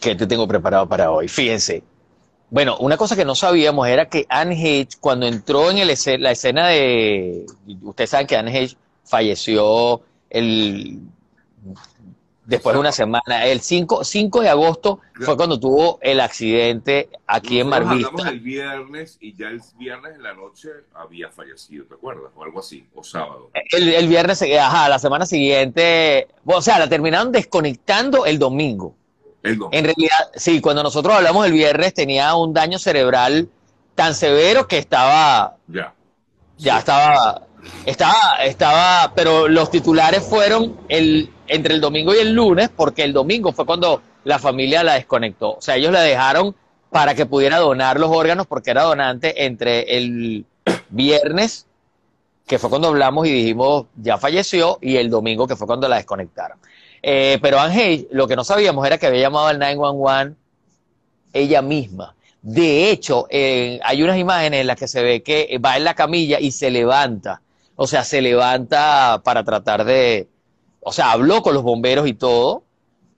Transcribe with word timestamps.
¿Qué 0.00 0.14
te 0.14 0.26
tengo 0.26 0.48
preparado 0.48 0.88
para 0.88 1.10
hoy? 1.10 1.28
Fíjense. 1.28 1.82
Bueno, 2.50 2.76
una 2.78 2.96
cosa 2.96 3.14
que 3.14 3.24
no 3.24 3.34
sabíamos 3.34 3.86
era 3.86 4.08
que 4.08 4.26
Anne 4.28 4.54
Hedge, 4.54 4.98
cuando 4.98 5.26
entró 5.26 5.70
en 5.70 5.78
el 5.78 5.88
la 6.18 6.30
escena 6.32 6.68
de. 6.68 7.46
Ustedes 7.82 8.10
saben 8.10 8.26
que 8.26 8.36
Anne 8.36 8.56
Hedge 8.56 8.76
falleció 9.04 10.02
el 10.30 11.00
después 12.50 12.74
de 12.74 12.80
una 12.80 12.92
semana. 12.92 13.46
El 13.46 13.60
5, 13.60 14.04
5 14.04 14.40
de 14.42 14.48
agosto 14.48 15.00
fue 15.14 15.36
cuando 15.36 15.58
tuvo 15.58 15.98
el 16.02 16.20
accidente 16.20 17.08
aquí 17.26 17.60
en 17.60 17.68
Marvista. 17.68 18.08
Hablamos 18.08 18.32
el 18.32 18.40
viernes 18.40 19.18
y 19.20 19.34
ya 19.34 19.48
el 19.48 19.60
viernes 19.78 20.16
en 20.16 20.22
la 20.22 20.34
noche 20.34 20.70
había 20.94 21.30
fallecido, 21.30 21.86
¿te 21.86 21.94
acuerdas? 21.94 22.32
O 22.34 22.42
algo 22.42 22.58
así, 22.58 22.84
o 22.94 23.04
sábado. 23.04 23.50
El, 23.70 24.08
viernes, 24.08 24.42
ajá, 24.60 24.88
la 24.88 24.98
semana 24.98 25.24
siguiente, 25.24 26.28
o 26.44 26.60
sea, 26.60 26.78
la 26.78 26.88
terminaron 26.88 27.30
desconectando 27.30 28.26
el 28.26 28.38
domingo. 28.38 28.96
En 29.42 29.84
realidad, 29.84 30.30
sí, 30.34 30.60
cuando 30.60 30.82
nosotros 30.82 31.14
hablamos 31.14 31.46
el 31.46 31.52
viernes 31.52 31.94
tenía 31.94 32.34
un 32.34 32.52
daño 32.52 32.78
cerebral 32.78 33.48
tan 33.94 34.14
severo 34.14 34.66
que 34.68 34.78
estaba... 34.78 35.56
Ya. 35.66 35.94
Ya 36.58 36.78
estaba 36.78 37.46
estaba, 37.84 38.36
estaba, 38.44 39.12
pero 39.14 39.48
los 39.48 39.70
titulares 39.70 40.22
fueron 40.22 40.76
el, 40.88 41.30
entre 41.46 41.74
el 41.74 41.80
domingo 41.80 42.14
y 42.14 42.18
el 42.18 42.32
lunes, 42.32 42.70
porque 42.74 43.04
el 43.04 43.12
domingo 43.12 43.52
fue 43.52 43.66
cuando 43.66 44.02
la 44.24 44.38
familia 44.38 44.82
la 44.82 44.94
desconectó. 44.94 45.54
O 45.54 45.60
sea, 45.60 45.76
ellos 45.76 45.92
la 45.92 46.02
dejaron 46.02 46.54
para 46.90 47.14
que 47.14 47.26
pudiera 47.26 47.58
donar 47.58 48.00
los 48.00 48.10
órganos, 48.10 48.46
porque 48.46 48.70
era 48.70 48.82
donante 48.82 49.44
entre 49.44 49.96
el 49.96 50.44
viernes, 50.88 51.66
que 52.46 52.58
fue 52.58 52.68
cuando 52.68 52.88
hablamos 52.88 53.26
y 53.26 53.32
dijimos 53.32 53.86
ya 53.96 54.18
falleció, 54.18 54.78
y 54.80 54.96
el 54.96 55.10
domingo, 55.10 55.46
que 55.46 55.56
fue 55.56 55.66
cuando 55.66 55.88
la 55.88 55.96
desconectaron. 55.96 56.58
Eh, 57.02 57.38
pero 57.40 57.60
Ángel, 57.60 58.08
lo 58.10 58.28
que 58.28 58.36
no 58.36 58.44
sabíamos 58.44 58.86
era 58.86 58.98
que 58.98 59.06
había 59.06 59.22
llamado 59.22 59.46
al 59.46 59.58
911 59.58 60.36
ella 61.32 61.62
misma. 61.62 62.14
De 62.42 62.90
hecho, 62.90 63.26
hay 63.30 64.02
unas 64.02 64.18
imágenes 64.18 64.62
en 64.62 64.66
las 64.66 64.76
que 64.76 64.88
se 64.88 65.02
ve 65.02 65.22
que 65.22 65.58
va 65.64 65.76
en 65.76 65.84
la 65.84 65.94
camilla 65.94 66.40
y 66.40 66.50
se 66.52 66.70
levanta 66.70 67.42
o 67.82 67.86
sea, 67.86 68.04
se 68.04 68.20
levanta 68.20 69.22
para 69.24 69.42
tratar 69.42 69.86
de, 69.86 70.28
o 70.80 70.92
sea, 70.92 71.12
habló 71.12 71.40
con 71.40 71.54
los 71.54 71.62
bomberos 71.62 72.06
y 72.06 72.12
todo, 72.12 72.62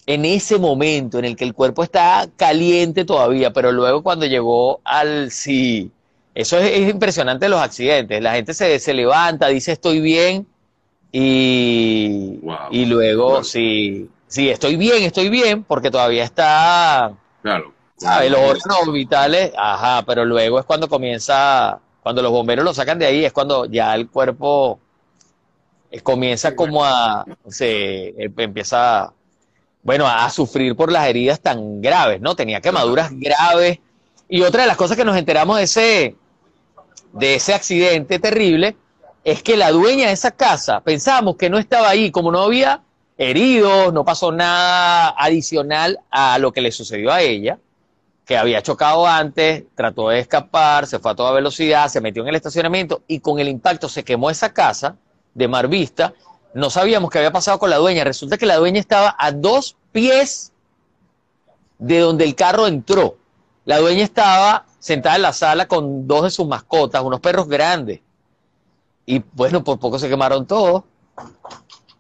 en 0.07 0.25
ese 0.25 0.57
momento 0.57 1.19
en 1.19 1.25
el 1.25 1.35
que 1.35 1.43
el 1.43 1.53
cuerpo 1.53 1.83
está 1.83 2.29
caliente 2.37 3.05
todavía, 3.05 3.53
pero 3.53 3.73
luego 3.73 4.05
cuando 4.05 4.25
llegó 4.25 4.81
al 4.85 5.33
sí, 5.33 5.91
eso 6.37 6.59
es, 6.59 6.89
impresionante 6.89 7.49
los 7.49 7.61
accidentes, 7.61 8.23
la 8.23 8.35
gente 8.35 8.55
se, 8.55 8.79
se, 8.79 8.95
levanta, 8.95 9.49
dice 9.49 9.73
estoy 9.73 10.01
bien 10.01 10.47
y, 11.13 12.41
y 12.71 12.87
luego 12.87 13.45
sí, 13.45 14.09
sí, 14.27 14.49
estoy 14.49 14.77
bien, 14.77 15.03
estoy 15.03 15.29
bien, 15.29 15.63
porque 15.63 15.91
todavía 15.91 16.25
está, 16.25 17.13
claro, 17.43 17.73
Los 18.01 18.41
órganos 18.41 18.93
vitales, 18.93 19.53
ajá, 19.57 20.03
pero 20.07 20.25
luego 20.25 20.59
es 20.59 20.65
cuando 20.65 20.89
comienza 20.89 21.79
cuando 22.03 22.21
los 22.21 22.33
bomberos 22.33 22.65
lo 22.65 22.75
sacan 22.75 22.99
de 22.99 23.07
ahí 23.07 23.25
es 23.25 23.33
cuando 23.33 23.67
ya 23.67 23.95
el 23.95 24.09
cuerpo 24.09 24.81
eh, 25.91 26.01
comienza 26.01 26.57
como 26.57 26.85
a, 26.85 27.25
se 27.47 28.09
eh, 28.09 28.33
empieza, 28.39 29.13
bueno, 29.83 30.07
a 30.09 30.29
sufrir 30.31 30.75
por 30.75 30.91
las 30.91 31.07
heridas 31.07 31.41
tan 31.41 31.81
graves, 31.81 32.21
¿no? 32.21 32.35
Tenía 32.35 32.61
quemaduras 32.61 33.11
graves. 33.13 33.79
Y 34.29 34.43
otra 34.43 34.63
de 34.63 34.69
las 34.69 34.77
cosas 34.77 34.97
que 34.97 35.05
nos 35.05 35.17
enteramos 35.17 35.59
de 35.59 35.63
ese, 35.63 36.17
de 37.13 37.35
ese 37.35 37.55
accidente 37.55 38.19
terrible 38.19 38.75
es 39.25 39.43
que 39.43 39.57
la 39.57 39.71
dueña 39.71 40.09
de 40.09 40.13
esa 40.13 40.33
casa, 40.33 40.81
pensábamos 40.81 41.37
que 41.37 41.51
no 41.51 41.59
estaba 41.59 41.89
ahí, 41.89 42.11
como 42.11 42.33
no 42.33 42.41
había 42.41 42.83
heridos, 43.17 43.93
no 43.93 44.05
pasó 44.05 44.33
nada 44.33 45.15
adicional 45.17 46.01
a 46.11 46.39
lo 46.39 46.53
que 46.53 46.61
le 46.61 46.73
sucedió 46.73 47.13
a 47.13 47.23
ella, 47.23 47.59
que 48.25 48.37
había 48.37 48.63
chocado 48.63 49.07
antes, 49.07 49.65
trató 49.75 50.09
de 50.09 50.19
escapar, 50.19 50.87
se 50.87 50.99
fue 50.99 51.13
a 51.13 51.15
toda 51.15 51.33
velocidad, 51.33 51.89
se 51.89 52.01
metió 52.01 52.23
en 52.23 52.31
el 52.31 52.37
estacionamiento 52.37 53.03
y 53.07 53.21
con 53.21 53.39
el 53.39 53.49
impacto 53.49 53.89
se 53.89 54.05
quemó 54.05 54.31
esa 54.31 54.53
casa 54.53 54.97
de 55.35 55.49
Mar 55.49 55.69
Vista. 55.69 56.15
No 56.55 56.71
sabíamos 56.71 57.11
qué 57.11 57.19
había 57.19 57.33
pasado 57.33 57.59
con 57.59 57.71
la 57.71 57.77
dueña. 57.77 58.05
Resulta 58.05 58.37
que 58.37 58.47
la 58.47 58.57
dueña 58.57 58.79
estaba 58.79 59.15
a 59.19 59.33
dos 59.33 59.77
pies 59.91 60.53
de 61.79 61.99
donde 61.99 62.25
el 62.25 62.35
carro 62.35 62.67
entró. 62.67 63.17
La 63.65 63.79
dueña 63.79 64.05
estaba 64.05 64.67
sentada 64.79 65.17
en 65.17 65.23
la 65.23 65.33
sala 65.33 65.67
con 65.67 66.07
dos 66.07 66.25
de 66.25 66.31
sus 66.31 66.47
mascotas, 66.47 67.03
unos 67.03 67.21
perros 67.21 67.49
grandes. 67.49 68.01
Y 69.07 69.23
bueno, 69.33 69.65
por 69.65 69.79
poco 69.79 69.99
se 69.99 70.09
quemaron 70.09 70.47
todos. 70.47 70.85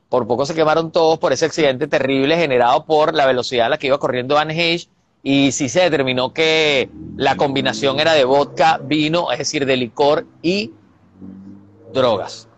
Por 0.09 0.27
poco 0.27 0.45
se 0.45 0.55
quemaron 0.55 0.93
todos 0.93 1.19
por 1.19 1.33
ese 1.33 1.47
accidente 1.47 1.87
terrible 1.89 2.37
generado 2.37 2.85
por 2.85 3.15
la 3.15 3.27
velocidad 3.27 3.67
a 3.67 3.71
la 3.71 3.79
que 3.79 3.87
iba 3.87 3.99
corriendo 3.99 4.35
Van 4.35 4.51
Hayes 4.51 4.89
y 5.23 5.53
sí 5.53 5.69
se 5.69 5.81
determinó 5.81 6.33
que 6.33 6.91
la 7.17 7.37
combinación 7.37 8.01
era 8.01 8.13
de 8.13 8.25
vodka, 8.25 8.79
vino, 8.83 9.31
es 9.31 9.39
decir, 9.39 9.65
de 9.65 9.77
licor 9.77 10.27
y 10.43 10.73
drogas. 11.93 12.49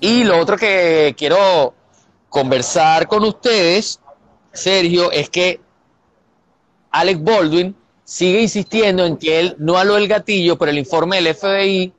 Y 0.00 0.24
lo 0.24 0.38
otro 0.38 0.56
que 0.56 1.14
quiero 1.16 1.74
conversar 2.28 3.08
con 3.08 3.24
ustedes, 3.24 4.00
Sergio, 4.52 5.10
es 5.10 5.30
que 5.30 5.60
Alex 6.90 7.22
Baldwin 7.22 7.76
sigue 8.04 8.42
insistiendo 8.42 9.06
en 9.06 9.16
que 9.16 9.40
él 9.40 9.56
no 9.58 9.78
aló 9.78 9.96
el 9.96 10.08
gatillo 10.08 10.58
por 10.58 10.68
el 10.68 10.78
informe 10.78 11.16
del 11.20 11.34
FBI, 11.34 11.92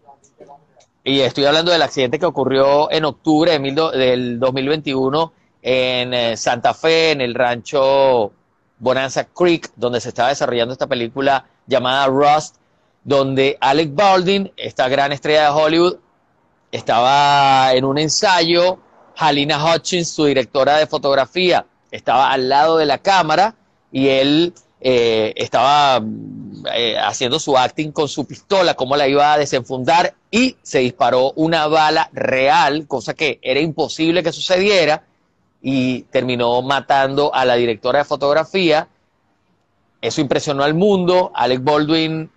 y 1.04 1.22
estoy 1.22 1.46
hablando 1.46 1.72
del 1.72 1.82
accidente 1.82 2.20
que 2.20 2.26
ocurrió 2.26 2.92
en 2.92 3.06
octubre 3.06 3.58
de 3.58 3.98
del 3.98 4.40
2021 4.40 5.34
en 5.64 6.14
eh, 6.14 6.38
Santa 6.38 6.74
Fe, 6.74 7.12
en 7.12 7.22
el 7.22 7.34
rancho 7.34 8.32
Bonanza 8.78 9.26
Creek, 9.26 9.72
donde 9.76 10.00
se 10.00 10.10
estaba 10.10 10.30
desarrollando 10.30 10.74
esta 10.74 10.88
película 10.88 11.46
llamada 11.66 12.08
Rust, 12.08 12.58
donde 13.04 13.58
Alec 13.62 13.94
Baldwin, 13.96 14.52
esta 14.58 14.88
gran 14.90 15.12
estrella 15.12 15.46
de 15.46 15.60
Hollywood, 15.60 15.98
estaba 16.72 17.74
en 17.74 17.86
un 17.86 17.98
ensayo, 17.98 18.80
Halina 19.18 19.64
Hutchins, 19.64 20.10
su 20.10 20.26
directora 20.26 20.78
de 20.78 20.88
fotografía, 20.88 21.66
estaba 21.90 22.32
al 22.32 22.48
lado 22.48 22.78
de 22.78 22.86
la 22.86 23.00
cámara 23.00 23.56
y 23.92 24.08
él 24.08 24.54
eh, 24.84 25.34
estaba 25.36 26.04
eh, 26.74 26.98
haciendo 26.98 27.40
su 27.40 27.56
acting 27.56 27.92
con 27.92 28.08
su 28.08 28.26
pistola, 28.26 28.74
cómo 28.74 28.98
la 28.98 29.08
iba 29.08 29.32
a 29.32 29.38
desenfundar 29.38 30.16
y 30.32 30.58
se 30.64 30.80
disparó 30.80 31.34
una 31.36 31.68
bala 31.68 32.10
real, 32.14 32.88
cosa 32.88 33.14
que 33.14 33.40
era 33.44 33.60
imposible 33.60 34.24
que 34.24 34.34
sucediera 34.34 35.04
y 35.62 36.02
terminó 36.04 36.64
matando 36.64 37.34
a 37.34 37.46
la 37.46 37.56
directora 37.56 38.00
de 38.00 38.06
fotografía. 38.06 38.88
Eso 40.02 40.20
impresionó 40.20 40.64
al 40.64 40.74
mundo. 40.74 41.32
Alec 41.36 41.64
Baldwin 41.64 42.32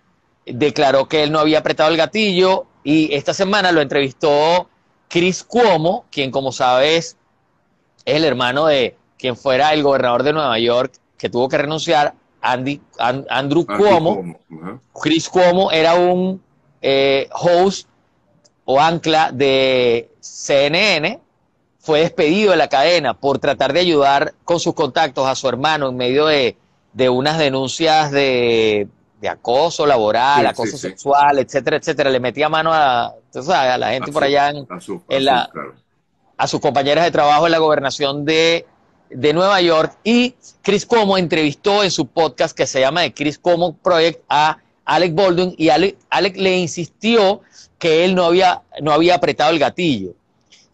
declaró 0.45 1.07
que 1.07 1.23
él 1.23 1.31
no 1.31 1.39
había 1.39 1.59
apretado 1.59 1.89
el 1.89 1.97
gatillo 1.97 2.67
y 2.83 3.11
esta 3.15 3.33
semana 3.33 3.71
lo 3.71 3.81
entrevistó 3.81 4.69
Chris 5.09 5.43
Cuomo, 5.43 6.05
quien 6.11 6.29
como 6.29 6.51
sabes 6.51 7.17
es 8.05 8.15
el 8.15 8.23
hermano 8.23 8.67
de 8.67 8.95
quien 9.17 9.35
fuera 9.35 9.73
el 9.73 9.81
gobernador 9.81 10.21
de 10.21 10.33
Nueva 10.33 10.59
York 10.59 10.93
que 11.17 11.29
tuvo 11.29 11.49
que 11.49 11.57
renunciar, 11.57 12.13
Andy, 12.45 12.81
Andrew 12.97 13.65
Cuomo. 13.65 14.37
Chris 14.93 15.29
Cuomo 15.29 15.71
era 15.71 15.95
un 15.95 16.41
eh, 16.81 17.27
host 17.31 17.87
o 18.65 18.79
ancla 18.79 19.31
de 19.31 20.09
CNN 20.19 21.19
fue 21.85 21.99
despedido 21.99 22.51
de 22.51 22.57
la 22.57 22.67
cadena 22.67 23.13
por 23.13 23.37
tratar 23.37 23.71
de 23.71 23.79
ayudar 23.79 24.33
con 24.43 24.59
sus 24.59 24.73
contactos 24.73 25.27
a 25.27 25.35
su 25.35 25.47
hermano 25.47 25.89
en 25.89 25.95
medio 25.95 26.25
de, 26.25 26.57
unas 27.09 27.37
denuncias 27.37 28.09
de, 28.09 28.87
acoso 29.29 29.85
laboral, 29.85 30.47
acoso 30.47 30.77
sexual, 30.77 31.37
etcétera, 31.37 31.77
etcétera. 31.77 32.09
Le 32.09 32.19
metía 32.19 32.49
mano 32.49 32.73
a, 32.73 33.13
a 33.13 33.77
la 33.77 33.89
gente 33.89 34.11
por 34.11 34.23
allá 34.23 34.49
en, 34.49 35.25
la, 35.25 35.49
a 36.37 36.47
sus 36.47 36.59
compañeras 36.59 37.05
de 37.05 37.11
trabajo 37.11 37.45
en 37.45 37.51
la 37.51 37.59
gobernación 37.59 38.25
de, 38.25 38.65
de 39.09 39.33
Nueva 39.33 39.61
York. 39.61 39.97
Y 40.03 40.35
Chris 40.61 40.85
Como 40.85 41.17
entrevistó 41.17 41.83
en 41.83 41.91
su 41.91 42.07
podcast 42.07 42.55
que 42.55 42.67
se 42.67 42.79
llama 42.79 43.01
The 43.01 43.13
Chris 43.13 43.37
Como 43.37 43.75
Project 43.77 44.23
a 44.29 44.57
Alec 44.85 45.15
Baldwin 45.15 45.55
y 45.57 45.69
Alec, 45.69 45.97
Alec 46.09 46.37
le 46.37 46.57
insistió 46.57 47.41
que 47.79 48.05
él 48.05 48.15
no 48.15 48.25
había, 48.25 48.61
no 48.81 48.91
había 48.91 49.15
apretado 49.15 49.51
el 49.51 49.59
gatillo 49.59 50.13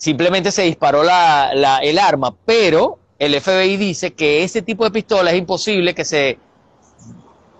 simplemente 0.02 0.52
se 0.52 0.64
disparó 0.64 1.04
la, 1.04 1.80
el 1.84 2.00
arma, 2.00 2.36
pero 2.44 2.98
el 3.20 3.40
FBI 3.40 3.78
dice 3.78 4.14
que 4.14 4.44
ese 4.44 4.64
tipo 4.64 4.84
de 4.84 4.90
pistola 4.90 5.30
es 5.30 5.38
imposible 5.38 5.94
que 5.94 6.06
se, 6.06 6.40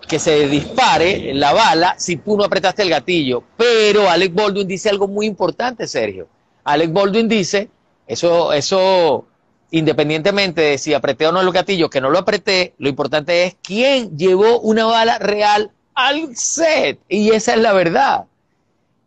que 0.08 0.18
se 0.18 0.48
dispare 0.48 1.34
la 1.34 1.52
bala 1.52 1.94
si 1.98 2.16
tú 2.16 2.36
no 2.36 2.42
apretaste 2.42 2.82
el 2.82 2.90
gatillo. 2.90 3.44
Pero 3.56 4.10
Alec 4.10 4.34
Baldwin 4.34 4.66
dice 4.66 4.90
algo 4.90 5.06
muy 5.06 5.26
importante, 5.26 5.86
Sergio. 5.86 6.26
Alec 6.64 6.92
Baldwin 6.92 7.28
dice, 7.28 7.70
eso, 8.08 8.52
eso, 8.52 9.24
independientemente 9.72 10.60
de 10.60 10.78
si 10.78 10.94
apreté 10.94 11.26
o 11.26 11.32
no 11.32 11.40
el 11.40 11.50
gatillo, 11.50 11.90
que 11.90 12.00
no 12.00 12.10
lo 12.10 12.20
apreté, 12.20 12.74
lo 12.78 12.88
importante 12.88 13.44
es 13.44 13.56
quién 13.60 14.16
llevó 14.16 14.60
una 14.60 14.84
bala 14.84 15.18
real 15.18 15.72
al 15.94 16.36
set. 16.36 17.00
Y 17.08 17.30
esa 17.30 17.54
es 17.54 17.60
la 17.60 17.72
verdad. 17.72 18.26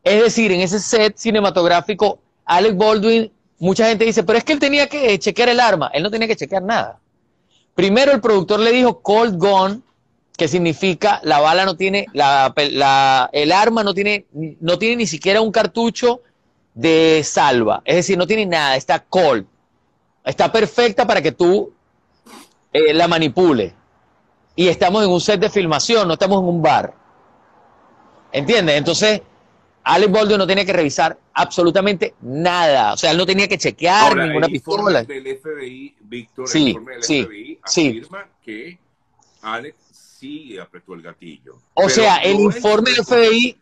Es 0.04 0.22
decir, 0.22 0.52
en 0.52 0.60
ese 0.60 0.80
set 0.80 1.18
cinematográfico 1.18 2.20
Alec 2.46 2.76
Baldwin, 2.76 3.32
mucha 3.60 3.88
gente 3.88 4.06
dice, 4.06 4.24
pero 4.24 4.38
es 4.38 4.44
que 4.44 4.54
él 4.54 4.60
tenía 4.60 4.88
que 4.88 5.18
chequear 5.18 5.50
el 5.50 5.60
arma. 5.60 5.90
Él 5.94 6.04
no 6.04 6.12
tenía 6.12 6.28
que 6.28 6.36
chequear 6.36 6.64
nada. 6.64 7.00
Primero 7.76 8.12
el 8.12 8.20
productor 8.20 8.60
le 8.60 8.72
dijo 8.72 9.02
cold 9.02 9.38
gun, 9.38 9.84
que 10.38 10.48
significa 10.48 11.20
la 11.24 11.40
bala 11.40 11.66
no 11.66 11.78
tiene, 11.78 12.08
el 12.14 13.52
arma 13.52 13.84
no 13.84 13.94
tiene, 13.94 14.26
no 14.34 14.78
tiene 14.78 14.98
ni 14.98 15.08
siquiera 15.08 15.42
un 15.42 15.52
cartucho 15.52 16.22
de 16.74 17.22
salva, 17.24 17.82
es 17.86 17.96
decir, 17.96 18.18
no 18.18 18.28
tiene 18.28 18.46
nada, 18.46 18.76
está 18.76 19.00
cold, 19.00 19.46
está 20.26 20.52
perfecta 20.52 21.06
para 21.06 21.22
que 21.22 21.32
tú 21.32 21.72
eh, 22.74 22.94
la 22.94 23.08
manipules. 23.08 23.74
Y 24.56 24.68
estamos 24.68 25.04
en 25.04 25.12
un 25.12 25.22
set 25.22 25.40
de 25.40 25.50
filmación, 25.50 26.08
no 26.08 26.14
estamos 26.14 26.42
en 26.42 26.50
un 26.50 26.62
bar. 26.62 26.94
¿Entiendes? 28.32 28.78
Entonces, 28.78 29.22
Alex 29.84 30.12
Baldwin 30.12 30.38
no 30.38 30.48
tenía 30.48 30.66
que 30.66 30.74
revisar 30.74 31.18
absolutamente 31.34 32.16
nada. 32.22 32.94
O 32.94 32.98
sea, 32.98 33.12
él 33.12 33.18
no 33.18 33.26
tenía 33.26 33.48
que 33.48 33.58
chequear 33.58 34.16
ninguna 34.18 34.48
pistola. 34.48 35.06
El 35.08 35.38
FBI, 35.38 35.96
Víctor, 36.02 36.50
el 36.54 36.68
informe 36.68 36.94
del 36.96 37.04
FBI 37.04 37.60
afirma 37.64 38.30
que 38.44 38.80
Alex 39.42 39.78
sí 39.92 40.58
apretó 40.58 40.96
el 40.96 41.02
gatillo. 41.02 41.58
O 41.76 41.88
sea, 41.88 42.18
el 42.18 42.40
informe 42.40 42.92
del 42.92 43.06
FBI 43.06 43.58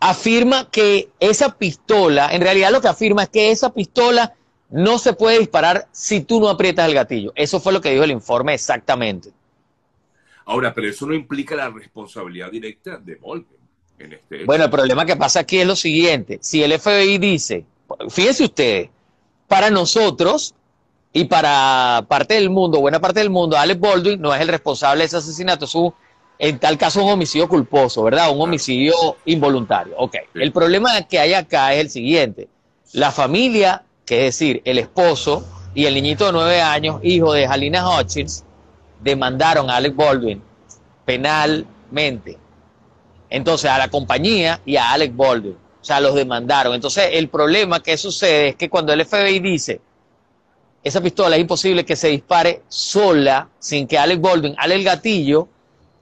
afirma 0.00 0.70
que 0.70 1.10
esa 1.20 1.56
pistola, 1.56 2.32
en 2.32 2.40
realidad 2.40 2.70
lo 2.72 2.80
que 2.80 2.88
afirma 2.88 3.24
es 3.24 3.28
que 3.28 3.50
esa 3.50 3.72
pistola 3.72 4.34
no 4.70 4.98
se 4.98 5.12
puede 5.12 5.38
disparar 5.38 5.88
si 5.92 6.20
tú 6.20 6.40
no 6.40 6.48
aprietas 6.48 6.88
el 6.88 6.94
gatillo. 6.94 7.32
Eso 7.34 7.60
fue 7.60 7.72
lo 7.72 7.80
que 7.80 7.90
dijo 7.90 8.04
el 8.04 8.10
informe 8.10 8.54
exactamente. 8.54 9.30
Ahora, 10.44 10.72
pero 10.74 10.88
eso 10.88 11.06
no 11.06 11.14
implica 11.14 11.54
la 11.56 11.70
responsabilidad 11.70 12.50
directa 12.50 12.96
de 12.96 13.16
Baldwin. 13.16 13.58
Este 13.98 14.44
bueno, 14.44 14.64
el 14.64 14.70
problema 14.70 15.04
que 15.04 15.16
pasa 15.16 15.40
aquí 15.40 15.58
es 15.58 15.66
lo 15.66 15.76
siguiente. 15.76 16.38
Si 16.40 16.62
el 16.62 16.78
FBI 16.78 17.18
dice, 17.18 17.64
fíjense 18.08 18.44
ustedes, 18.44 18.90
para 19.46 19.70
nosotros 19.70 20.54
y 21.12 21.24
para 21.24 22.04
parte 22.08 22.34
del 22.34 22.50
mundo, 22.50 22.80
buena 22.80 23.00
parte 23.00 23.20
del 23.20 23.30
mundo, 23.30 23.56
Alex 23.56 23.80
Baldwin 23.80 24.20
no 24.20 24.34
es 24.34 24.40
el 24.40 24.48
responsable 24.48 25.00
de 25.00 25.06
ese 25.06 25.16
asesinato, 25.16 25.64
es 25.64 25.74
un, 25.74 25.92
en 26.38 26.58
tal 26.58 26.78
caso 26.78 27.02
un 27.02 27.10
homicidio 27.10 27.48
culposo, 27.48 28.02
¿verdad? 28.04 28.30
Un 28.30 28.40
homicidio 28.40 28.94
involuntario. 29.24 29.94
Ok. 29.96 30.16
El 30.34 30.52
problema 30.52 31.02
que 31.02 31.18
hay 31.18 31.34
acá 31.34 31.74
es 31.74 31.80
el 31.80 31.90
siguiente. 31.90 32.48
La 32.92 33.10
familia, 33.10 33.84
que 34.08 34.26
es 34.26 34.38
decir, 34.38 34.62
el 34.64 34.78
esposo 34.78 35.44
y 35.74 35.84
el 35.84 35.94
niñito 35.94 36.26
de 36.26 36.32
nueve 36.32 36.60
años, 36.62 36.98
hijo 37.02 37.32
de 37.32 37.46
Halina 37.46 37.88
Hutchins, 37.88 38.44
demandaron 39.00 39.70
a 39.70 39.76
Alex 39.76 39.94
Baldwin 39.94 40.42
penalmente 41.04 42.38
entonces 43.30 43.70
a 43.70 43.78
la 43.78 43.88
compañía 43.88 44.60
y 44.64 44.76
a 44.76 44.92
Alec 44.92 45.14
Baldwin. 45.14 45.56
O 45.80 45.84
sea, 45.84 46.00
los 46.00 46.14
demandaron. 46.14 46.74
Entonces 46.74 47.10
el 47.12 47.28
problema 47.28 47.82
que 47.82 47.96
sucede 47.96 48.48
es 48.48 48.56
que 48.56 48.68
cuando 48.68 48.92
el 48.92 49.04
FBI 49.04 49.38
dice, 49.40 49.80
esa 50.82 51.00
pistola 51.00 51.36
es 51.36 51.42
imposible 51.42 51.84
que 51.84 51.96
se 51.96 52.08
dispare 52.08 52.62
sola, 52.68 53.48
sin 53.58 53.86
que 53.86 53.98
Alec 53.98 54.20
Baldwin 54.20 54.54
ale 54.58 54.74
el 54.74 54.84
gatillo, 54.84 55.48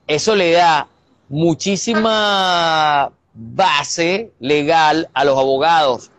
eso 0.07 0.35
le 0.35 0.51
da 0.51 0.87
muchísima 1.29 3.11
base 3.33 4.31
legal 4.39 5.09
a 5.13 5.25
los 5.25 5.37
abogados 5.37 6.11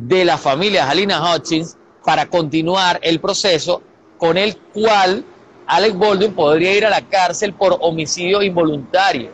de 0.00 0.24
la 0.24 0.38
familia 0.38 0.88
Halina 0.88 1.34
Hutchins 1.34 1.76
para 2.04 2.26
continuar 2.26 2.98
el 3.02 3.20
proceso 3.20 3.82
con 4.16 4.38
el 4.38 4.56
cual 4.56 5.24
Alec 5.66 5.96
Baldwin 5.96 6.32
podría 6.32 6.74
ir 6.74 6.86
a 6.86 6.90
la 6.90 7.02
cárcel 7.02 7.52
por 7.52 7.76
homicidio 7.80 8.42
involuntario. 8.42 9.30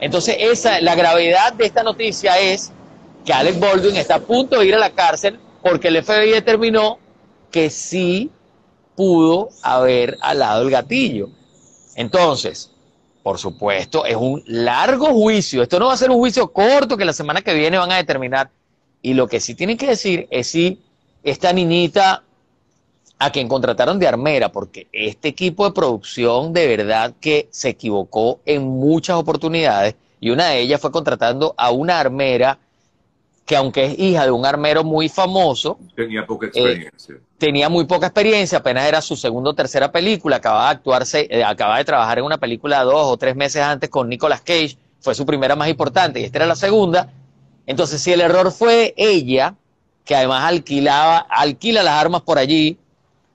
Entonces, 0.00 0.36
esa, 0.38 0.80
la 0.80 0.94
gravedad 0.94 1.52
de 1.52 1.66
esta 1.66 1.82
noticia 1.82 2.38
es 2.38 2.72
que 3.24 3.32
Alex 3.32 3.60
Baldwin 3.60 3.96
está 3.96 4.16
a 4.16 4.20
punto 4.20 4.58
de 4.58 4.66
ir 4.66 4.74
a 4.74 4.78
la 4.78 4.90
cárcel 4.90 5.38
porque 5.62 5.88
el 5.88 6.02
FBI 6.02 6.30
determinó 6.30 6.98
que 7.50 7.70
sí 7.70 8.30
pudo 8.96 9.50
haber 9.62 10.16
alado 10.20 10.62
el 10.62 10.70
gatillo. 10.70 11.28
Entonces, 11.94 12.70
por 13.22 13.38
supuesto, 13.38 14.04
es 14.06 14.16
un 14.16 14.42
largo 14.46 15.06
juicio. 15.06 15.62
Esto 15.62 15.78
no 15.78 15.86
va 15.86 15.94
a 15.94 15.98
ser 15.98 16.10
un 16.10 16.18
juicio 16.18 16.50
corto 16.52 16.96
que 16.96 17.04
la 17.04 17.12
semana 17.12 17.42
que 17.42 17.54
viene 17.54 17.78
van 17.78 17.92
a 17.92 17.96
determinar. 17.96 18.50
Y 19.04 19.12
lo 19.12 19.28
que 19.28 19.38
sí 19.38 19.54
tienen 19.54 19.76
que 19.76 19.88
decir 19.88 20.26
es 20.30 20.46
si 20.46 20.80
esta 21.22 21.52
niñita 21.52 22.22
a 23.18 23.30
quien 23.30 23.48
contrataron 23.48 23.98
de 23.98 24.08
armera, 24.08 24.50
porque 24.50 24.88
este 24.92 25.28
equipo 25.28 25.66
de 25.66 25.72
producción 25.72 26.54
de 26.54 26.66
verdad 26.66 27.12
que 27.20 27.46
se 27.50 27.68
equivocó 27.68 28.40
en 28.46 28.62
muchas 28.62 29.16
oportunidades 29.16 29.94
y 30.20 30.30
una 30.30 30.48
de 30.48 30.60
ellas 30.60 30.80
fue 30.80 30.90
contratando 30.90 31.54
a 31.58 31.70
una 31.70 32.00
armera 32.00 32.58
que 33.44 33.56
aunque 33.56 33.84
es 33.84 33.98
hija 33.98 34.24
de 34.24 34.30
un 34.30 34.46
armero 34.46 34.82
muy 34.84 35.10
famoso, 35.10 35.78
tenía 35.94 36.24
poca 36.24 36.46
experiencia. 36.46 37.14
Eh, 37.14 37.20
tenía 37.36 37.68
muy 37.68 37.84
poca 37.84 38.06
experiencia, 38.06 38.56
apenas 38.56 38.88
era 38.88 39.02
su 39.02 39.16
segunda 39.16 39.50
o 39.50 39.54
tercera 39.54 39.92
película, 39.92 40.36
acababa 40.36 40.64
de 40.64 40.76
actuarse, 40.76 41.26
eh, 41.28 41.44
acababa 41.44 41.76
de 41.76 41.84
trabajar 41.84 42.20
en 42.20 42.24
una 42.24 42.38
película 42.38 42.82
dos 42.84 43.04
o 43.04 43.18
tres 43.18 43.36
meses 43.36 43.60
antes 43.60 43.90
con 43.90 44.08
Nicolas 44.08 44.40
Cage, 44.40 44.78
fue 44.98 45.14
su 45.14 45.26
primera 45.26 45.56
más 45.56 45.68
importante 45.68 46.20
y 46.20 46.24
esta 46.24 46.38
era 46.38 46.46
la 46.46 46.56
segunda. 46.56 47.12
Entonces, 47.66 48.02
si 48.02 48.12
el 48.12 48.20
error 48.20 48.52
fue 48.52 48.94
ella, 48.96 49.54
que 50.04 50.14
además 50.14 50.44
alquilaba, 50.44 51.18
alquila 51.18 51.82
las 51.82 51.94
armas 51.94 52.22
por 52.22 52.38
allí, 52.38 52.78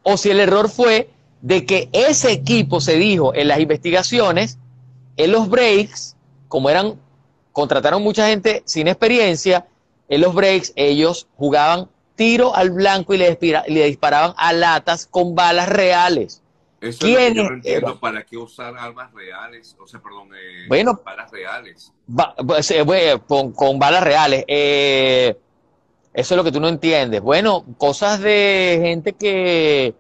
o 0.04 0.18
si 0.18 0.30
el 0.30 0.40
error 0.40 0.70
fue 0.70 1.10
de 1.42 1.66
que 1.66 1.90
ese 1.92 2.32
equipo 2.32 2.82
se 2.82 2.96
dijo 2.96 3.34
en 3.34 3.48
las 3.48 3.60
investigaciones, 3.60 4.58
en 5.18 5.32
los 5.32 5.50
breaks, 5.50 6.16
como 6.48 6.70
eran, 6.70 7.00
contrataron 7.52 8.04
mucha 8.04 8.28
gente 8.28 8.62
sin 8.66 8.88
experiencia, 8.88 9.66
en 10.08 10.22
los 10.22 10.34
breaks 10.34 10.74
ellos 10.76 11.28
jugaban 11.38 11.90
tiro 12.16 12.54
al 12.54 12.72
blanco 12.72 13.14
y 13.14 13.18
le, 13.18 13.38
disparaban 13.86 14.34
a 14.38 14.52
latas 14.52 15.06
con 15.06 15.36
balas 15.36 15.70
reales. 15.70 16.39
Eso 16.82 17.06
es 17.08 17.34
yo 17.34 17.44
no 17.44 17.54
entiendo 17.54 18.00
para 18.00 18.24
qué 18.24 18.38
usar 18.38 18.78
armas 18.78 19.14
reales, 19.14 19.76
o 19.80 19.86
sea, 19.86 20.00
perdón, 20.00 20.30
eh, 20.34 20.66
bueno, 20.68 21.00
balas 21.04 21.30
reales. 21.30 21.92
Pues, 22.46 22.72
eh, 22.72 23.20
con, 23.28 23.80
balas 23.80 24.04
reales. 24.04 24.46
Eh, 24.48 25.38
eso 26.14 26.34
es 26.34 26.38
lo 26.38 26.44
que 26.44 26.52
tú 26.52 26.60
no 26.60 26.70
entiendes. 26.70 27.22
Bueno, 27.22 27.66
cosas 27.78 28.22
de 28.22 28.80
gente 28.82 29.14
que 29.14 29.94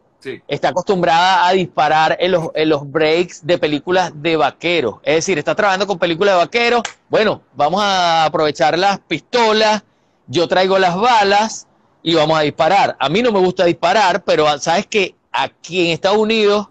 está 0.47 0.69
acostumbrada 0.69 1.47
a 1.47 1.51
disparar 1.51 2.17
en 2.19 2.31
los, 2.31 2.49
en 2.53 2.69
los 2.69 2.89
breaks 2.89 3.45
de 3.45 3.57
películas 3.57 4.11
de 4.15 4.37
vaqueros. 4.37 4.95
Es 5.03 5.15
decir, 5.15 5.37
está 5.37 5.55
trabajando 5.55 5.85
con 5.85 5.99
películas 5.99 6.35
de 6.35 6.39
vaqueros. 6.39 6.81
Bueno, 7.09 7.41
vamos 7.55 7.81
a 7.83 8.25
aprovechar 8.25 8.77
las 8.77 8.99
pistolas, 8.99 9.83
yo 10.27 10.47
traigo 10.47 10.79
las 10.79 10.95
balas 10.95 11.67
y 12.03 12.15
vamos 12.15 12.37
a 12.37 12.41
disparar. 12.41 12.95
A 12.99 13.09
mí 13.09 13.21
no 13.21 13.31
me 13.31 13.39
gusta 13.39 13.65
disparar, 13.65 14.23
pero 14.23 14.57
sabes 14.59 14.87
que 14.87 15.15
aquí 15.43 15.85
en 15.85 15.91
Estados 15.91 16.17
Unidos 16.17 16.67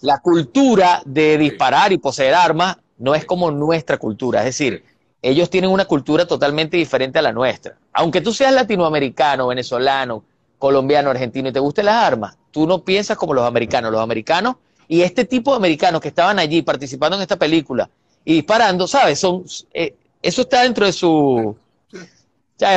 la 0.00 0.18
cultura 0.18 1.02
de 1.04 1.38
disparar 1.38 1.92
y 1.92 1.98
poseer 1.98 2.34
armas 2.34 2.76
no 2.98 3.14
es 3.14 3.24
como 3.24 3.50
nuestra 3.50 3.96
cultura. 3.96 4.40
Es 4.40 4.46
decir, 4.46 4.84
ellos 5.22 5.50
tienen 5.50 5.70
una 5.70 5.84
cultura 5.84 6.26
totalmente 6.26 6.76
diferente 6.76 7.18
a 7.18 7.22
la 7.22 7.32
nuestra. 7.32 7.76
Aunque 7.92 8.20
tú 8.20 8.32
seas 8.32 8.52
latinoamericano, 8.52 9.48
venezolano, 9.48 10.24
colombiano, 10.58 11.10
argentino 11.10 11.48
y 11.48 11.52
te 11.52 11.60
gusten 11.60 11.86
las 11.86 12.04
armas, 12.04 12.36
tú 12.50 12.66
no 12.66 12.84
piensas 12.84 13.16
como 13.16 13.34
los 13.34 13.44
americanos. 13.44 13.90
Los 13.90 14.02
americanos 14.02 14.56
y 14.88 15.02
este 15.02 15.24
tipo 15.24 15.52
de 15.52 15.58
americanos 15.58 16.00
que 16.00 16.08
estaban 16.08 16.38
allí 16.38 16.62
participando 16.62 17.16
en 17.16 17.22
esta 17.22 17.36
película 17.36 17.88
y 18.24 18.34
disparando, 18.34 18.86
¿sabes? 18.88 19.18
Son, 19.20 19.44
eh, 19.72 19.94
eso 20.20 20.42
está 20.42 20.62
dentro 20.62 20.84
de 20.84 20.92
su... 20.92 21.56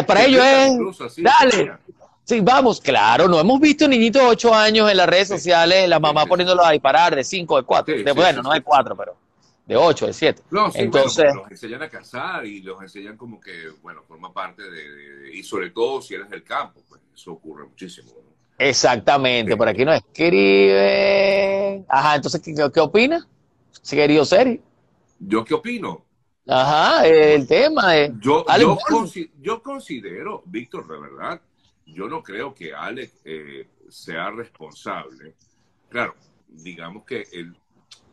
para 0.05 0.23
ellos 0.23 0.43
es... 0.45 1.23
Dale. 1.23 1.73
Sí, 2.25 2.39
vamos, 2.39 2.80
claro, 2.80 3.27
no 3.27 3.39
hemos 3.39 3.60
visto 3.60 3.88
niñitos 3.88 4.22
de 4.22 4.27
8 4.30 4.53
años 4.53 4.89
en 4.89 4.98
las 4.98 5.08
redes 5.08 5.27
sociales, 5.27 5.89
la 5.89 6.00
mamá 6.00 6.25
poniéndolos 6.25 6.65
a 6.65 6.72
disparar 6.72 7.15
de 7.15 7.24
5, 7.24 7.58
de 7.58 7.63
4, 7.63 7.96
de, 8.03 8.12
bueno, 8.13 8.42
no 8.42 8.51
hay 8.51 8.62
4, 8.62 8.96
pero 8.96 9.15
de 9.65 9.75
8, 9.75 10.08
de 10.08 10.13
7. 10.13 10.44
No, 10.50 10.72
sí, 10.72 10.80
Entonces, 10.80 11.34
los 11.36 11.51
enseñan 11.51 11.82
a 11.82 11.89
cazar 11.89 12.46
y 12.46 12.62
los 12.62 12.82
enseñan 12.82 13.18
como 13.18 13.42
que, 13.42 13.70
bueno, 13.82 14.03
forma 14.08 14.32
parte 14.32 14.63
de, 14.63 15.34
y 15.34 15.44
sobre 15.44 15.72
todo 15.72 16.01
si 16.01 16.13
eres 16.15 16.30
del 16.30 16.44
campo, 16.44 16.82
pues 16.88 17.01
eso 17.13 17.34
ocurre 17.34 17.65
muchísimo. 17.65 18.12
Exactamente, 18.58 19.58
por 19.58 19.68
aquí 19.68 19.84
nos 19.84 19.96
escribe. 19.96 21.84
Ajá, 21.89 22.15
entonces, 22.15 22.42
¿qué, 22.42 22.53
qué 22.74 22.80
opina? 22.80 23.27
Querido 23.89 24.24
Seri. 24.24 24.62
¿Yo 25.20 25.44
qué 25.44 25.53
opino? 25.53 26.06
Ajá, 26.48 27.06
el 27.06 27.48
tema 27.48 27.98
es. 27.98 28.12
Yo, 28.20 28.46
yo, 29.42 29.62
considero, 29.62 30.44
Víctor, 30.46 30.88
de 30.88 31.00
verdad, 31.00 31.42
yo 31.85 32.07
no 32.07 32.23
creo 32.23 32.53
que 32.53 32.73
Alex 32.73 33.13
eh, 33.25 33.67
sea 33.89 34.31
responsable. 34.31 35.35
Claro, 35.89 36.15
digamos 36.47 37.03
que 37.05 37.27
el, 37.31 37.55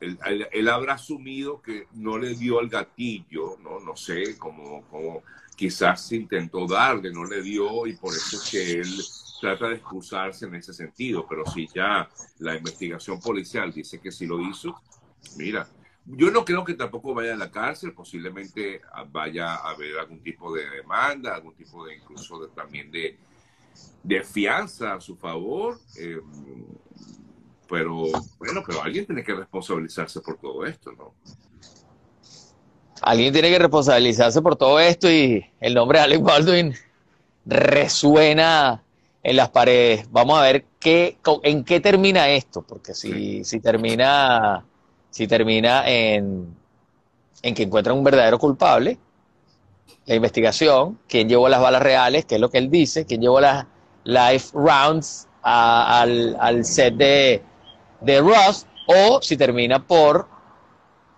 él, 0.00 0.68
habrá 0.68 0.94
asumido 0.94 1.60
que 1.60 1.86
no 1.92 2.18
le 2.18 2.34
dio 2.34 2.60
el 2.60 2.68
gatillo, 2.68 3.56
no, 3.62 3.80
no 3.80 3.96
sé, 3.96 4.38
como, 4.38 4.82
como 4.88 5.22
quizás 5.56 6.12
intentó 6.12 6.66
darle, 6.66 7.12
no 7.12 7.24
le 7.24 7.42
dio 7.42 7.86
y 7.86 7.94
por 7.94 8.14
eso 8.14 8.36
es 8.36 8.50
que 8.50 8.72
él 8.80 8.88
trata 9.40 9.68
de 9.68 9.76
excusarse 9.76 10.46
en 10.46 10.54
ese 10.54 10.72
sentido, 10.72 11.26
pero 11.28 11.44
si 11.46 11.66
ya 11.74 12.08
la 12.38 12.56
investigación 12.56 13.20
policial 13.20 13.72
dice 13.72 14.00
que 14.00 14.12
sí 14.12 14.26
lo 14.26 14.40
hizo, 14.40 14.80
mira, 15.36 15.68
yo 16.06 16.30
no 16.30 16.44
creo 16.44 16.64
que 16.64 16.74
tampoco 16.74 17.14
vaya 17.14 17.34
a 17.34 17.36
la 17.36 17.50
cárcel, 17.50 17.92
posiblemente 17.92 18.80
vaya 19.10 19.54
a 19.54 19.70
haber 19.70 19.98
algún 19.98 20.22
tipo 20.22 20.54
de 20.54 20.68
demanda, 20.68 21.34
algún 21.34 21.54
tipo 21.54 21.84
de 21.84 21.96
incluso 21.96 22.48
también 22.48 22.90
de, 22.90 23.18
de 24.02 24.22
fianza 24.22 24.94
a 24.94 25.00
su 25.00 25.16
favor. 25.16 25.78
Eh, 25.98 26.20
pero 27.68 28.06
bueno, 28.38 28.62
pero 28.66 28.82
alguien 28.82 29.06
tiene 29.06 29.22
que 29.22 29.34
responsabilizarse 29.34 30.20
por 30.20 30.36
todo 30.38 30.66
esto, 30.66 30.92
¿no? 30.92 31.14
Alguien 33.02 33.32
tiene 33.32 33.48
que 33.48 33.58
responsabilizarse 33.58 34.42
por 34.42 34.56
todo 34.56 34.78
esto 34.80 35.10
y 35.10 35.44
el 35.60 35.74
nombre 35.74 35.98
de 35.98 36.04
Alec 36.04 36.22
Baldwin 36.22 36.74
resuena 37.46 38.82
en 39.22 39.36
las 39.36 39.50
paredes. 39.50 40.10
Vamos 40.10 40.38
a 40.38 40.42
ver 40.42 40.66
qué, 40.78 41.18
en 41.42 41.64
qué 41.64 41.80
termina 41.80 42.28
esto, 42.28 42.62
porque 42.62 42.92
si, 42.92 43.44
si 43.44 43.60
termina, 43.60 44.64
si 45.10 45.26
termina 45.26 45.88
en, 45.88 46.54
en 47.42 47.54
que 47.54 47.62
encuentran 47.62 47.96
un 47.96 48.04
verdadero 48.04 48.38
culpable, 48.38 48.98
la 50.06 50.14
investigación, 50.14 50.98
quién 51.08 51.28
llevó 51.28 51.48
las 51.48 51.60
balas 51.60 51.82
reales, 51.82 52.24
qué 52.24 52.36
es 52.36 52.40
lo 52.40 52.50
que 52.50 52.58
él 52.58 52.70
dice, 52.70 53.06
quién 53.06 53.20
llevó 53.20 53.40
las 53.40 53.66
life 54.04 54.50
rounds 54.54 55.28
al, 55.42 56.36
al, 56.40 56.64
set 56.64 56.94
de, 56.94 57.42
de 58.00 58.20
Ross, 58.20 58.66
o 58.86 59.20
si 59.22 59.36
termina 59.36 59.86
por 59.86 60.26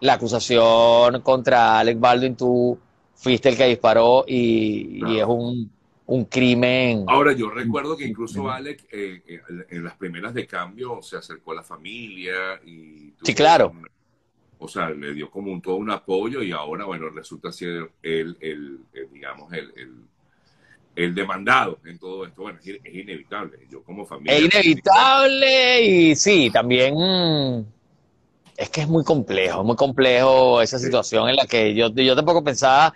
la 0.01 0.15
acusación 0.15 1.21
contra 1.23 1.79
Alec 1.79 1.99
Baldwin, 1.99 2.37
tú 2.37 2.79
fuiste 3.15 3.49
el 3.49 3.57
que 3.57 3.67
disparó 3.67 4.25
y, 4.27 5.01
es 5.19 5.25
un, 5.25 5.71
un, 6.07 6.25
crimen. 6.25 7.05
Ahora, 7.09 7.33
yo 7.33 7.51
recuerdo 7.51 7.97
que 7.97 8.07
incluso 8.07 8.51
Alec 8.51 8.85
eh, 8.91 9.23
eh, 9.27 9.41
en 9.71 9.85
las 9.85 9.97
primeras 9.97 10.35
de 10.35 10.47
cambio 10.47 11.01
se 11.03 11.17
acercó 11.17 11.53
a 11.53 11.57
la 11.57 11.63
familia 11.63 12.61
y... 12.65 13.15
Sí, 13.23 13.35
claro 13.35 13.73
o 14.63 14.69
sea, 14.69 14.91
le 14.91 15.13
dio 15.13 15.29
como 15.31 15.53
un, 15.53 15.61
todo 15.61 15.77
un 15.77 15.91
apoyo 15.91 16.43
y 16.43 16.53
ahora, 16.53 16.85
bueno, 16.85 17.09
resulta 17.11 17.51
ser 17.51 17.91
el, 18.03 18.37
el, 18.41 18.79
digamos, 19.13 19.53
el, 19.53 19.73
el, 20.95 21.15
demandado 21.15 21.79
en 21.85 21.99
todo 21.99 22.25
esto. 22.25 22.43
Bueno, 22.43 22.59
es, 22.63 22.95
inevitable. 22.95 23.59
Yo 23.69 23.83
como 23.83 24.07
familia... 24.07 24.37
Es 24.37 24.45
inevitable 24.45 25.83
y 25.83 26.17
sí, 26.17 26.51
también 26.51 26.95
es 28.57 28.71
que 28.71 28.83
es 28.83 28.89
muy 28.89 29.03
complejo, 29.03 29.65
muy 29.65 29.75
complejo 29.75 30.63
esa 30.63 30.79
situación 30.79 31.29
en 31.29 31.37
la 31.37 31.47
que 31.47 31.75
yo, 31.75 31.89
yo 31.91 32.15
tampoco 32.15 32.45
pensaba... 32.45 32.95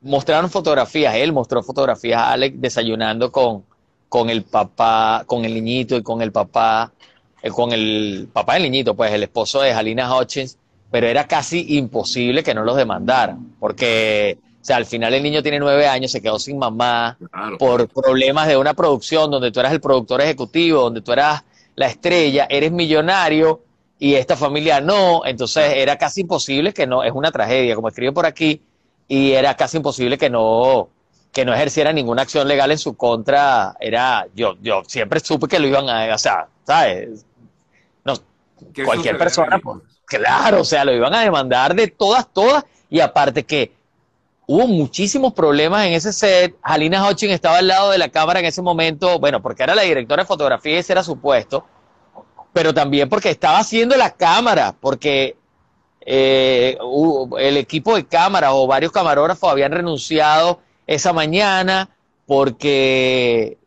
Mostraron 0.00 0.50
fotografías, 0.50 1.14
él 1.14 1.32
mostró 1.32 1.62
fotografías 1.62 2.20
a 2.20 2.32
Alex 2.32 2.60
desayunando 2.60 3.30
con, 3.30 3.64
con 4.08 4.30
el 4.30 4.42
papá, 4.42 5.22
con 5.26 5.44
el 5.44 5.54
niñito 5.54 5.96
y 5.96 6.02
con 6.02 6.22
el 6.22 6.32
papá 6.32 6.92
eh, 6.96 7.11
con 7.50 7.72
el 7.72 8.28
papá 8.32 8.54
del 8.54 8.64
niñito, 8.64 8.94
pues 8.94 9.12
el 9.12 9.24
esposo 9.24 9.60
de 9.60 9.74
Jalina 9.74 10.16
Hutchins, 10.16 10.58
pero 10.90 11.06
era 11.06 11.26
casi 11.26 11.76
imposible 11.76 12.42
que 12.42 12.54
no 12.54 12.62
los 12.62 12.76
demandaran, 12.76 13.54
porque, 13.58 14.38
o 14.60 14.64
sea, 14.64 14.76
al 14.76 14.86
final 14.86 15.14
el 15.14 15.22
niño 15.22 15.42
tiene 15.42 15.58
nueve 15.58 15.88
años, 15.88 16.12
se 16.12 16.20
quedó 16.20 16.38
sin 16.38 16.58
mamá 16.58 17.16
por 17.58 17.88
problemas 17.88 18.46
de 18.46 18.56
una 18.56 18.74
producción 18.74 19.30
donde 19.30 19.50
tú 19.50 19.60
eras 19.60 19.72
el 19.72 19.80
productor 19.80 20.20
ejecutivo, 20.20 20.82
donde 20.82 21.00
tú 21.00 21.12
eras 21.12 21.42
la 21.74 21.86
estrella, 21.86 22.46
eres 22.48 22.70
millonario 22.72 23.62
y 23.98 24.14
esta 24.14 24.36
familia 24.36 24.80
no, 24.80 25.24
entonces 25.24 25.72
era 25.76 25.96
casi 25.96 26.20
imposible 26.20 26.74
que 26.74 26.86
no, 26.86 27.02
es 27.02 27.12
una 27.12 27.32
tragedia, 27.32 27.74
como 27.74 27.88
escribe 27.88 28.12
por 28.12 28.26
aquí, 28.26 28.60
y 29.08 29.32
era 29.32 29.56
casi 29.56 29.78
imposible 29.78 30.18
que 30.18 30.28
no, 30.28 30.90
que 31.32 31.44
no 31.44 31.54
ejerciera 31.54 31.92
ninguna 31.92 32.22
acción 32.22 32.46
legal 32.46 32.70
en 32.70 32.78
su 32.78 32.94
contra, 32.94 33.74
era, 33.80 34.26
yo, 34.34 34.56
yo 34.60 34.82
siempre 34.86 35.20
supe 35.20 35.48
que 35.48 35.58
lo 35.58 35.66
iban 35.66 35.88
a, 35.88 36.14
o 36.14 36.18
sea, 36.18 36.48
¿sabes? 36.66 37.24
Cualquier 38.84 39.18
persona, 39.18 39.58
pues, 39.58 39.78
claro, 40.06 40.60
o 40.60 40.64
sea, 40.64 40.84
lo 40.84 40.92
iban 40.92 41.14
a 41.14 41.20
demandar 41.20 41.74
de 41.74 41.88
todas, 41.88 42.26
todas, 42.32 42.64
y 42.90 43.00
aparte 43.00 43.44
que 43.44 43.72
hubo 44.46 44.66
muchísimos 44.66 45.32
problemas 45.32 45.86
en 45.86 45.94
ese 45.94 46.12
set. 46.12 46.56
Halina 46.62 47.08
Hutchins 47.08 47.32
estaba 47.32 47.58
al 47.58 47.68
lado 47.68 47.90
de 47.90 47.98
la 47.98 48.08
cámara 48.08 48.40
en 48.40 48.46
ese 48.46 48.62
momento, 48.62 49.18
bueno, 49.18 49.40
porque 49.40 49.62
era 49.62 49.74
la 49.74 49.82
directora 49.82 50.22
de 50.22 50.26
fotografía 50.26 50.74
y 50.74 50.78
ese 50.78 50.92
era 50.92 51.02
su 51.02 51.18
puesto, 51.18 51.64
pero 52.52 52.74
también 52.74 53.08
porque 53.08 53.30
estaba 53.30 53.58
haciendo 53.58 53.96
la 53.96 54.10
cámara, 54.10 54.74
porque 54.78 55.36
eh, 56.04 56.76
el 57.38 57.56
equipo 57.56 57.94
de 57.96 58.04
cámara 58.04 58.52
o 58.52 58.66
varios 58.66 58.92
camarógrafos 58.92 59.50
habían 59.50 59.72
renunciado 59.72 60.60
esa 60.86 61.12
mañana 61.12 61.88
porque 62.26 63.58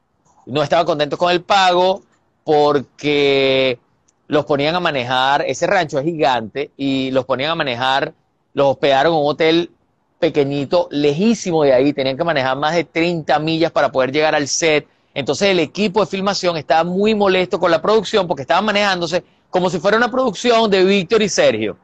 no 0.45 0.61
estaban 0.61 0.85
contentos 0.85 1.17
con 1.17 1.31
el 1.31 1.41
pago, 1.41 2.03
porque 2.43 3.79
los 4.27 4.45
ponían 4.45 4.75
a 4.75 4.79
manejar, 4.79 5.43
ese 5.47 5.67
rancho 5.67 5.99
es 5.99 6.05
gigante, 6.05 6.71
y 6.77 7.11
los 7.11 7.25
ponían 7.25 7.51
a 7.51 7.55
manejar, 7.55 8.13
los 8.53 8.67
hospedaron 8.67 9.13
en 9.13 9.19
un 9.19 9.27
hotel 9.27 9.71
pequeñito, 10.19 10.87
lejísimo 10.91 11.63
de 11.63 11.73
ahí, 11.73 11.93
tenían 11.93 12.17
que 12.17 12.23
manejar 12.23 12.57
más 12.57 12.73
de 12.73 12.83
30 12.83 13.37
millas 13.39 13.71
para 13.71 13.91
poder 13.91 14.11
llegar 14.11 14.33
al 14.33 14.47
set. 14.47 14.87
Entonces 15.13 15.49
el 15.49 15.59
equipo 15.59 16.01
de 16.01 16.07
filmación 16.07 16.57
estaba 16.57 16.83
muy 16.83 17.15
molesto 17.15 17.59
con 17.59 17.71
la 17.71 17.81
producción 17.81 18.27
porque 18.27 18.41
estaban 18.41 18.65
manejándose 18.65 19.23
como 19.49 19.69
si 19.69 19.79
fuera 19.79 19.97
una 19.97 20.11
producción 20.11 20.69
de 20.69 20.83
Víctor 20.83 21.21
y 21.21 21.29
Sergio. 21.29 21.77